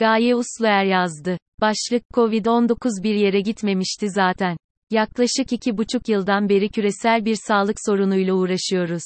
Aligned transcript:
Gaye 0.00 0.34
Usluer 0.34 0.84
yazdı. 0.84 1.38
Başlık 1.60 2.02
Covid-19 2.14 3.02
bir 3.02 3.14
yere 3.14 3.40
gitmemişti 3.40 4.10
zaten. 4.10 4.56
Yaklaşık 4.90 5.52
iki 5.52 5.78
buçuk 5.78 6.08
yıldan 6.08 6.48
beri 6.48 6.68
küresel 6.68 7.24
bir 7.24 7.36
sağlık 7.46 7.76
sorunuyla 7.86 8.34
uğraşıyoruz. 8.34 9.02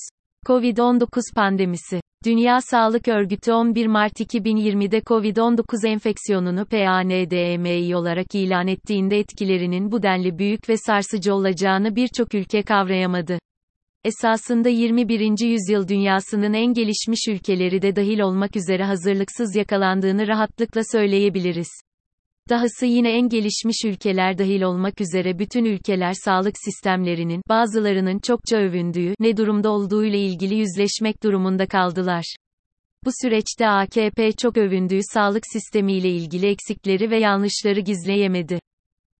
Covid-19 0.47 1.35
pandemisi. 1.35 2.01
Dünya 2.25 2.61
Sağlık 2.61 3.09
Örgütü 3.09 3.53
11 3.53 3.87
Mart 3.87 4.21
2020'de 4.21 4.99
Covid-19 4.99 5.89
enfeksiyonunu 5.89 6.67
PANDMI 6.67 7.97
olarak 7.97 8.35
ilan 8.35 8.67
ettiğinde 8.69 9.19
etkilerinin 9.19 9.93
bu 9.93 10.03
denli 10.03 10.39
büyük 10.39 10.69
ve 10.69 10.77
sarsıcı 10.77 11.35
olacağını 11.35 11.97
birçok 11.97 12.35
ülke 12.35 12.63
kavrayamadı. 12.63 13.39
Esasında 14.05 14.69
21. 14.69 15.47
yüzyıl 15.47 15.89
dünyasının 15.89 16.53
en 16.53 16.73
gelişmiş 16.73 17.29
ülkeleri 17.29 17.83
de 17.83 17.97
dahil 17.97 18.21
olmak 18.21 18.57
üzere 18.57 18.85
hazırlıksız 18.85 19.57
yakalandığını 19.57 20.29
rahatlıkla 20.29 20.81
söyleyebiliriz. 20.93 21.69
Dahası 22.49 22.87
yine 22.87 23.11
en 23.11 23.29
gelişmiş 23.29 23.85
ülkeler 23.85 24.39
dahil 24.39 24.63
olmak 24.63 25.01
üzere 25.01 25.39
bütün 25.39 25.65
ülkeler 25.65 26.13
sağlık 26.25 26.55
sistemlerinin, 26.65 27.43
bazılarının 27.49 28.19
çokça 28.19 28.57
övündüğü, 28.57 29.15
ne 29.21 29.37
durumda 29.37 29.71
olduğu 29.71 30.05
ile 30.05 30.19
ilgili 30.19 30.55
yüzleşmek 30.55 31.23
durumunda 31.23 31.67
kaldılar. 31.67 32.37
Bu 33.05 33.11
süreçte 33.23 33.69
AKP 33.69 34.33
çok 34.33 34.57
övündüğü 34.57 35.01
sağlık 35.03 35.45
sistemiyle 35.53 36.11
ilgili 36.11 36.47
eksikleri 36.47 37.11
ve 37.11 37.19
yanlışları 37.19 37.81
gizleyemedi. 37.81 38.59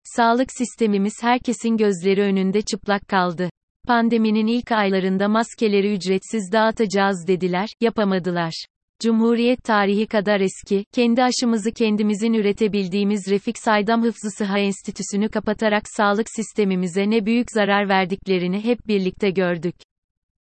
Sağlık 0.05 0.53
sistemimiz 0.53 1.15
herkesin 1.23 1.77
gözleri 1.77 2.23
önünde 2.23 2.63
çıplak 2.63 3.09
kaldı. 3.09 3.51
Pandeminin 3.87 4.47
ilk 4.47 4.73
aylarında 4.73 5.29
maskeleri 5.29 5.95
ücretsiz 5.95 6.53
dağıtacağız 6.53 7.25
dediler, 7.27 7.69
yapamadılar. 7.81 8.67
Cumhuriyet 9.03 9.65
tarihi 9.65 10.07
kadar 10.07 10.41
eski, 10.41 10.85
kendi 10.93 11.23
aşımızı 11.23 11.73
kendimizin 11.73 12.33
üretebildiğimiz 12.33 13.31
Refik 13.31 13.59
Saydam 13.59 14.03
Hıfzı 14.03 14.31
Sıha 14.39 14.59
Enstitüsü'nü 14.59 15.29
kapatarak 15.29 15.83
sağlık 15.97 16.27
sistemimize 16.37 17.11
ne 17.11 17.27
büyük 17.27 17.51
zarar 17.51 17.89
verdiklerini 17.89 18.65
hep 18.65 18.87
birlikte 18.87 19.31
gördük. 19.31 19.75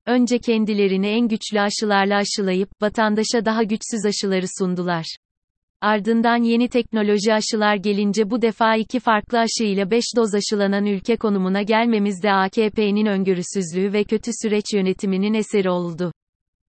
Önce 0.06 0.39
kendilerini 0.39 1.06
en 1.06 1.29
güçlü 1.29 1.61
aşılarla 1.61 2.17
aşılayıp, 2.17 2.69
vatandaşa 2.83 3.45
daha 3.45 3.62
güçsüz 3.62 4.06
aşıları 4.06 4.47
sundular. 4.59 5.17
Ardından 5.83 6.42
yeni 6.42 6.69
teknoloji 6.69 7.34
aşılar 7.34 7.77
gelince 7.77 8.30
bu 8.30 8.42
defa 8.42 8.77
iki 8.77 9.00
farklı 9.00 9.38
aşı 9.38 9.64
ile 9.64 9.91
5 9.91 10.05
doz 10.16 10.34
aşılanan 10.34 10.86
ülke 10.86 11.16
konumuna 11.16 11.62
gelmemiz 11.62 12.22
de 12.22 12.33
AKP'nin 12.33 13.06
öngörüsüzlüğü 13.06 13.92
ve 13.92 14.05
kötü 14.05 14.30
süreç 14.42 14.64
yönetiminin 14.75 15.34
eseri 15.34 15.70
oldu. 15.70 16.12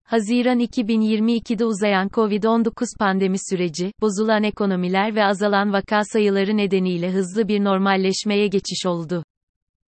Haziran 0.04 0.60
2022'de 0.60 1.64
uzayan 1.64 2.08
Covid-19 2.08 2.98
pandemi 2.98 3.36
süreci, 3.50 3.92
bozulan 4.00 4.42
ekonomiler 4.42 5.14
ve 5.14 5.24
azalan 5.24 5.72
vaka 5.72 6.04
sayıları 6.04 6.56
nedeniyle 6.56 7.10
hızlı 7.12 7.48
bir 7.48 7.64
normalleşmeye 7.64 8.46
geçiş 8.46 8.86
oldu. 8.86 9.24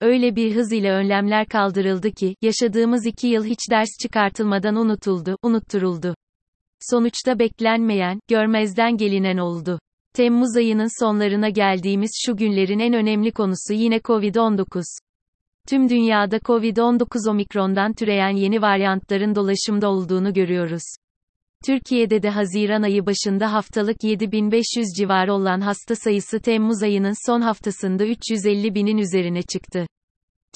Öyle 0.01 0.37
bir 0.37 0.57
hız 0.57 0.73
ile 0.73 0.93
önlemler 0.93 1.47
kaldırıldı 1.47 2.11
ki, 2.11 2.37
yaşadığımız 2.43 3.07
iki 3.07 3.27
yıl 3.27 3.45
hiç 3.45 3.71
ders 3.71 3.89
çıkartılmadan 4.03 4.77
unutuldu, 4.77 5.37
unutturuldu. 5.43 6.15
Sonuçta 6.91 7.39
beklenmeyen, 7.39 8.21
görmezden 8.29 8.97
gelinen 8.97 9.37
oldu. 9.37 9.79
Temmuz 10.15 10.57
ayının 10.57 11.05
sonlarına 11.05 11.49
geldiğimiz 11.49 12.11
şu 12.27 12.37
günlerin 12.37 12.79
en 12.79 12.95
önemli 12.95 13.33
konusu 13.33 13.73
yine 13.73 13.97
Covid-19. 13.97 14.83
Tüm 15.69 15.89
dünyada 15.89 16.37
Covid-19 16.37 17.31
omikrondan 17.31 17.93
türeyen 17.93 18.37
yeni 18.37 18.63
varyantların 18.63 19.35
dolaşımda 19.35 19.91
olduğunu 19.91 20.33
görüyoruz. 20.33 20.83
Türkiye'de 21.67 22.23
de 22.23 22.31
Haziran 22.31 22.83
ayı 22.83 23.07
başında 23.07 23.53
haftalık 23.53 24.05
7500 24.05 24.87
civarı 24.99 25.35
olan 25.35 25.61
hasta 25.61 25.97
sayısı 25.97 26.41
Temmuz 26.41 26.83
ayının 26.83 27.27
son 27.27 27.41
haftasında 27.41 28.07
350 28.07 28.75
binin 28.75 28.99
üzerine 28.99 29.43
çıktı. 29.43 29.87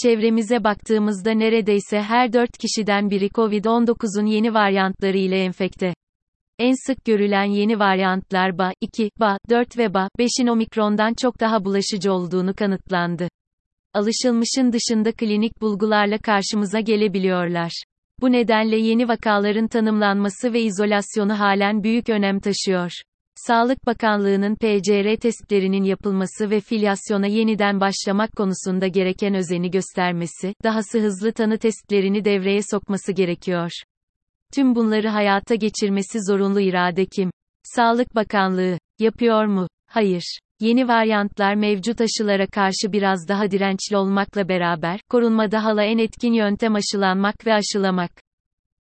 Çevremize 0.03 0.65
baktığımızda 0.65 1.31
neredeyse 1.31 2.01
her 2.01 2.33
4 2.33 2.50
kişiden 2.59 3.11
biri 3.11 3.29
Covid-19'un 3.29 4.27
yeni 4.27 4.55
varyantları 4.55 5.19
ile 5.19 5.45
enfekte. 5.45 5.95
En 6.59 6.75
sık 6.87 7.05
görülen 7.05 7.44
yeni 7.44 7.78
varyantlar 7.78 8.50
BA2, 8.50 9.11
BA4 9.21 9.78
ve 9.78 9.84
BA5'in 9.84 10.47
omikrondan 10.47 11.15
çok 11.22 11.41
daha 11.41 11.65
bulaşıcı 11.65 12.12
olduğunu 12.12 12.55
kanıtlandı. 12.55 13.28
Alışılmışın 13.94 14.72
dışında 14.72 15.12
klinik 15.12 15.61
bulgularla 15.61 16.19
karşımıza 16.19 16.81
gelebiliyorlar. 16.81 17.84
Bu 18.21 18.33
nedenle 18.33 18.77
yeni 18.77 19.09
vakaların 19.09 19.69
tanımlanması 19.69 20.53
ve 20.53 20.62
izolasyonu 20.62 21.41
halen 21.41 21.83
büyük 21.83 22.09
önem 22.09 22.41
taşıyor. 22.41 22.93
Sağlık 23.34 23.87
Bakanlığı'nın 23.87 24.55
PCR 24.55 25.17
testlerinin 25.21 25.84
yapılması 25.84 26.50
ve 26.50 26.61
filyasyona 26.61 27.27
yeniden 27.27 27.81
başlamak 27.81 28.33
konusunda 28.37 28.87
gereken 28.87 29.34
özeni 29.34 29.71
göstermesi, 29.71 30.55
dahası 30.65 31.00
hızlı 31.00 31.33
tanı 31.33 31.59
testlerini 31.59 32.25
devreye 32.25 32.61
sokması 32.71 33.12
gerekiyor. 33.12 33.71
Tüm 34.55 34.75
bunları 34.75 35.09
hayata 35.09 35.55
geçirmesi 35.55 36.19
zorunlu 36.23 36.61
irade 36.61 37.07
kim? 37.07 37.31
Sağlık 37.62 38.15
Bakanlığı 38.15 38.79
yapıyor 38.99 39.45
mu? 39.45 39.69
Hayır. 39.91 40.39
Yeni 40.61 40.89
varyantlar 40.89 41.55
mevcut 41.55 42.01
aşılara 42.01 42.47
karşı 42.47 42.93
biraz 42.93 43.29
daha 43.29 43.51
dirençli 43.51 43.97
olmakla 43.97 44.49
beraber, 44.49 45.01
korunmada 45.11 45.65
hala 45.65 45.83
en 45.83 45.99
etkin 45.99 46.33
yöntem 46.33 46.75
aşılanmak 46.75 47.47
ve 47.47 47.55
aşılamak. 47.55 48.11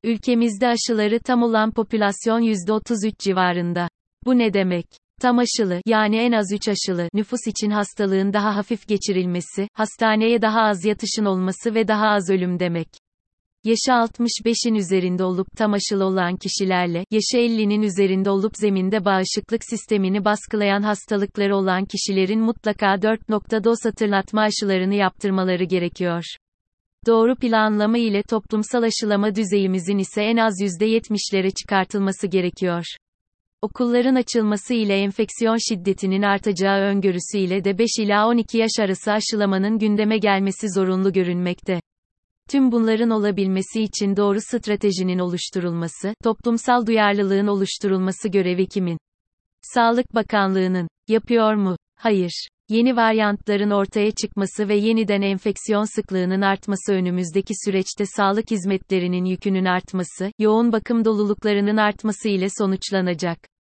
Ülkemizde 0.03 0.67
aşıları 0.67 1.19
tam 1.19 1.43
olan 1.43 1.71
popülasyon 1.71 2.41
%33 2.41 3.17
civarında. 3.19 3.89
Bu 4.25 4.37
ne 4.37 4.53
demek? 4.53 4.85
Tam 5.21 5.39
aşılı, 5.39 5.81
yani 5.85 6.17
en 6.17 6.31
az 6.31 6.53
3 6.53 6.67
aşılı, 6.67 7.07
nüfus 7.13 7.47
için 7.47 7.69
hastalığın 7.69 8.33
daha 8.33 8.55
hafif 8.55 8.87
geçirilmesi, 8.87 9.67
hastaneye 9.73 10.41
daha 10.41 10.61
az 10.61 10.85
yatışın 10.85 11.25
olması 11.25 11.75
ve 11.75 11.87
daha 11.87 12.07
az 12.07 12.29
ölüm 12.29 12.59
demek. 12.59 12.87
Yaşı 13.63 13.91
65'in 13.91 14.75
üzerinde 14.75 15.23
olup 15.23 15.47
tam 15.57 15.73
aşılı 15.73 16.05
olan 16.05 16.35
kişilerle, 16.35 17.05
yaşı 17.11 17.37
50'nin 17.37 17.81
üzerinde 17.81 18.29
olup 18.29 18.51
zeminde 18.55 19.05
bağışıklık 19.05 19.63
sistemini 19.63 20.25
baskılayan 20.25 20.81
hastalıkları 20.81 21.55
olan 21.55 21.85
kişilerin 21.85 22.39
mutlaka 22.39 23.01
4 23.01 23.29
nokta 23.29 23.63
doz 23.63 23.77
hatırlatma 23.85 24.41
aşılarını 24.41 24.95
yaptırmaları 24.95 25.63
gerekiyor. 25.63 26.23
Doğru 27.07 27.35
planlama 27.35 27.97
ile 27.97 28.23
toplumsal 28.23 28.83
aşılama 28.83 29.35
düzeyimizin 29.35 29.97
ise 29.97 30.23
en 30.23 30.37
az 30.37 30.61
%70'lere 30.61 31.53
çıkartılması 31.53 32.27
gerekiyor. 32.27 32.83
Okulların 33.61 34.15
açılması 34.15 34.73
ile 34.73 34.95
enfeksiyon 34.95 35.57
şiddetinin 35.69 36.21
artacağı 36.21 36.79
öngörüsü 36.79 37.37
ile 37.37 37.63
de 37.63 37.77
5 37.77 37.89
ila 37.99 38.27
12 38.27 38.57
yaş 38.57 38.71
arası 38.79 39.11
aşılamanın 39.11 39.79
gündeme 39.79 40.17
gelmesi 40.17 40.67
zorunlu 40.75 41.13
görünmekte. 41.13 41.82
Tüm 42.49 42.71
bunların 42.71 43.09
olabilmesi 43.09 43.81
için 43.81 44.15
doğru 44.15 44.37
stratejinin 44.41 45.19
oluşturulması, 45.19 46.13
toplumsal 46.23 46.85
duyarlılığın 46.85 47.47
oluşturulması 47.47 48.29
görevi 48.29 48.67
kimin? 48.67 48.97
Sağlık 49.61 50.15
Bakanlığı'nın. 50.15 50.87
Yapıyor 51.07 51.53
mu? 51.53 51.77
Hayır. 51.95 52.47
Yeni 52.69 52.95
varyantların 52.95 53.69
ortaya 53.69 54.11
çıkması 54.11 54.67
ve 54.67 54.75
yeniden 54.75 55.21
enfeksiyon 55.21 55.95
sıklığının 55.95 56.41
artması 56.41 56.93
önümüzdeki 56.93 57.53
süreçte 57.65 58.05
sağlık 58.05 58.51
hizmetlerinin 58.51 59.25
yükünün 59.25 59.65
artması, 59.65 60.31
yoğun 60.39 60.71
bakım 60.71 61.05
doluluklarının 61.05 61.77
artması 61.77 62.29
ile 62.29 62.47
sonuçlanacak. 62.57 63.52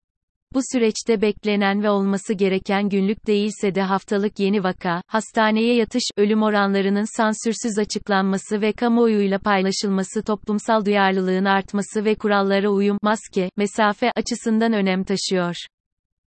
Bu 0.55 0.61
süreçte 0.73 1.23
beklenen 1.23 1.83
ve 1.83 1.91
olması 1.91 2.35
gereken 2.35 2.89
günlük 2.89 3.27
değilse 3.27 3.75
de 3.75 3.83
haftalık 3.83 4.39
yeni 4.39 4.65
vaka, 4.65 5.03
hastaneye 5.07 5.75
yatış, 5.75 6.03
ölüm 6.17 6.43
oranlarının 6.43 7.17
sansürsüz 7.17 7.79
açıklanması 7.79 8.61
ve 8.61 8.73
kamuoyuyla 8.73 9.39
paylaşılması 9.39 10.23
toplumsal 10.23 10.85
duyarlılığın 10.85 11.45
artması 11.45 12.05
ve 12.05 12.15
kurallara 12.15 12.69
uyum, 12.69 12.99
maske, 13.03 13.51
mesafe 13.57 14.12
açısından 14.17 14.73
önem 14.73 15.05
taşıyor. 15.05 15.55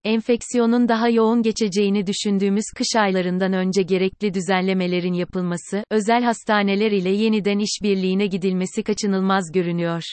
Enfeksiyonun 0.03 0.87
daha 0.87 1.09
yoğun 1.09 1.41
geçeceğini 1.41 2.07
düşündüğümüz 2.07 2.65
kış 2.75 2.95
aylarından 2.95 3.53
önce 3.53 3.81
gerekli 3.81 4.33
düzenlemelerin 4.33 5.13
yapılması, 5.13 5.83
özel 5.91 6.23
hastaneler 6.23 6.91
ile 6.91 7.09
yeniden 7.09 7.59
işbirliğine 7.59 8.27
gidilmesi 8.27 8.83
kaçınılmaz 8.83 9.51
görünüyor. 9.53 10.03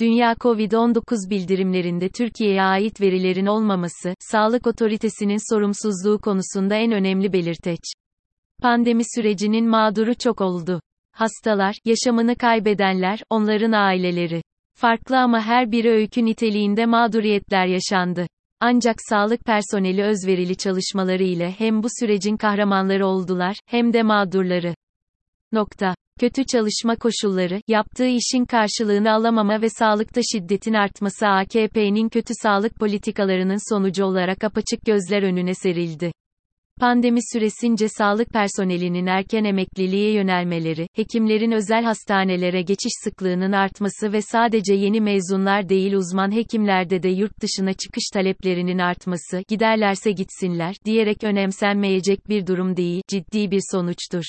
Dünya 0.00 0.32
Covid-19 0.32 1.30
bildirimlerinde 1.30 2.08
Türkiye'ye 2.08 2.62
ait 2.62 3.00
verilerin 3.00 3.46
olmaması, 3.46 4.14
sağlık 4.20 4.66
otoritesinin 4.66 5.54
sorumsuzluğu 5.54 6.18
konusunda 6.18 6.74
en 6.74 6.92
önemli 6.92 7.32
belirteç. 7.32 7.80
Pandemi 8.62 9.02
sürecinin 9.14 9.68
mağduru 9.68 10.14
çok 10.14 10.40
oldu. 10.40 10.80
Hastalar, 11.12 11.76
yaşamını 11.84 12.36
kaybedenler, 12.36 13.20
onların 13.30 13.72
aileleri. 13.72 14.42
Farklı 14.74 15.18
ama 15.18 15.40
her 15.40 15.72
biri 15.72 15.90
öykü 15.90 16.24
niteliğinde 16.24 16.86
mağduriyetler 16.86 17.66
yaşandı. 17.66 18.26
Ancak 18.60 18.96
sağlık 19.08 19.44
personeli 19.44 20.02
özverili 20.02 20.56
çalışmaları 20.56 21.22
ile 21.22 21.54
hem 21.58 21.82
bu 21.82 21.88
sürecin 22.00 22.36
kahramanları 22.36 23.06
oldular, 23.06 23.56
hem 23.66 23.92
de 23.92 24.02
mağdurları. 24.02 24.74
Nokta. 25.52 25.94
Kötü 26.20 26.44
çalışma 26.44 26.96
koşulları, 26.96 27.60
yaptığı 27.68 28.06
işin 28.06 28.44
karşılığını 28.44 29.12
alamama 29.12 29.62
ve 29.62 29.68
sağlıkta 29.68 30.20
şiddetin 30.32 30.74
artması 30.74 31.26
AKP'nin 31.26 32.08
kötü 32.08 32.34
sağlık 32.42 32.74
politikalarının 32.74 33.74
sonucu 33.74 34.04
olarak 34.04 34.44
apaçık 34.44 34.86
gözler 34.86 35.22
önüne 35.22 35.54
serildi. 35.54 36.12
Pandemi 36.80 37.20
süresince 37.32 37.88
sağlık 37.88 38.28
personelinin 38.28 39.06
erken 39.06 39.44
emekliliğe 39.44 40.12
yönelmeleri, 40.12 40.86
hekimlerin 40.94 41.52
özel 41.52 41.84
hastanelere 41.84 42.62
geçiş 42.62 42.92
sıklığının 43.04 43.52
artması 43.52 44.12
ve 44.12 44.22
sadece 44.22 44.74
yeni 44.74 45.00
mezunlar 45.00 45.68
değil 45.68 45.92
uzman 45.92 46.34
hekimlerde 46.34 47.02
de 47.02 47.08
yurt 47.08 47.42
dışına 47.42 47.72
çıkış 47.72 48.04
taleplerinin 48.14 48.78
artması, 48.78 49.42
giderlerse 49.48 50.12
gitsinler, 50.12 50.74
diyerek 50.84 51.24
önemsenmeyecek 51.24 52.28
bir 52.28 52.46
durum 52.46 52.76
değil, 52.76 53.02
ciddi 53.08 53.50
bir 53.50 53.62
sonuçtur. 53.72 54.24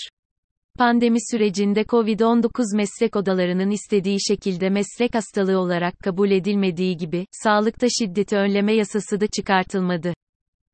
Pandemi 0.78 1.18
sürecinde 1.32 1.82
COVID-19 1.82 2.76
meslek 2.76 3.16
odalarının 3.16 3.72
istediği 3.72 4.18
şekilde 4.28 4.70
meslek 4.70 5.16
hastalığı 5.16 5.60
olarak 5.60 6.00
kabul 6.00 6.32
edilmediği 6.32 6.98
gibi, 6.98 7.26
sağlıkta 7.32 7.88
şiddeti 8.00 8.38
önleme 8.38 8.74
yasası 8.74 9.22
da 9.22 9.28
çıkartılmadı. 9.28 10.14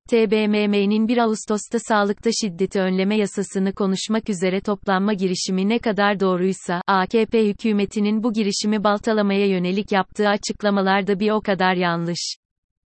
TBMM'nin 0.09 1.07
1 1.07 1.17
Ağustos'ta 1.17 1.79
sağlıkta 1.79 2.29
şiddeti 2.41 2.79
önleme 2.79 3.17
yasasını 3.17 3.73
konuşmak 3.73 4.29
üzere 4.29 4.61
toplanma 4.61 5.13
girişimi 5.13 5.69
ne 5.69 5.79
kadar 5.79 6.19
doğruysa, 6.19 6.81
AKP 6.87 7.47
hükümetinin 7.47 8.23
bu 8.23 8.33
girişimi 8.33 8.83
baltalamaya 8.83 9.47
yönelik 9.47 9.91
yaptığı 9.91 10.29
açıklamalar 10.29 11.07
da 11.07 11.19
bir 11.19 11.31
o 11.31 11.41
kadar 11.41 11.75
yanlış. 11.75 12.35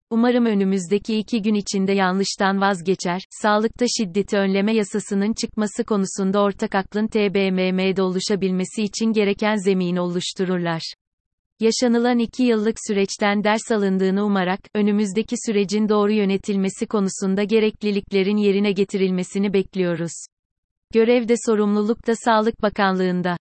Umarım 0.10 0.46
önümüzdeki 0.46 1.18
iki 1.18 1.42
gün 1.42 1.54
içinde 1.54 1.94
yanlıştan 1.94 2.62
vazgeçer, 2.62 3.22
sağlıkta 3.42 3.86
şiddeti 3.98 4.38
önleme 4.38 4.74
yasasının 4.74 5.34
çıkması 5.34 5.84
konusunda 5.84 6.42
ortak 6.42 6.76
aklın 6.76 7.08
TBMM'de 7.08 8.02
oluşabilmesi 8.02 8.84
için 8.84 9.06
gereken 9.14 9.56
zemin 9.56 9.96
oluştururlar. 9.96 10.82
Yaşanılan 11.60 12.20
iki 12.20 12.44
yıllık 12.44 12.78
süreçten 12.88 13.44
ders 13.44 13.72
alındığını 13.72 14.26
umarak, 14.26 14.60
önümüzdeki 14.76 15.36
sürecin 15.46 15.90
doğru 15.90 16.12
yönetilmesi 16.12 16.86
konusunda 16.86 17.44
gerekliliklerin 17.44 18.38
yerine 18.38 18.72
getirilmesini 18.72 19.54
bekliyoruz. 19.54 20.14
Görev 20.94 21.28
de 21.28 21.36
sorumluluk 21.46 22.08
da 22.08 22.16
Sağlık 22.16 22.62
Bakanlığında. 22.62 23.38